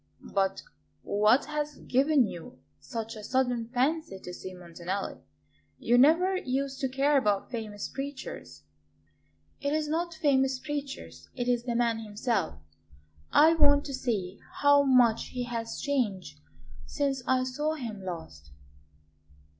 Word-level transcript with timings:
"But 0.33 0.63
what 1.03 1.45
has 1.45 1.75
given 1.77 2.25
you 2.25 2.57
such 2.79 3.15
a 3.15 3.23
sudden 3.23 3.67
fancy 3.69 4.17
to 4.21 4.33
see 4.33 4.51
Montanelli? 4.55 5.19
You 5.77 5.95
never 5.99 6.35
used 6.37 6.79
to 6.79 6.89
care 6.89 7.19
about 7.19 7.51
famous 7.51 7.87
preachers." 7.87 8.63
"It 9.59 9.73
is 9.73 9.87
not 9.87 10.15
famous 10.15 10.57
preachers; 10.57 11.29
it 11.35 11.47
is 11.47 11.65
the 11.65 11.75
man 11.75 11.99
himself; 11.99 12.55
I 13.31 13.53
want 13.53 13.85
to 13.85 13.93
see 13.93 14.39
how 14.63 14.81
much 14.81 15.25
he 15.27 15.43
has 15.43 15.79
changed 15.79 16.39
since 16.83 17.21
I 17.27 17.43
saw 17.43 17.75
him 17.75 18.03
last." 18.03 18.49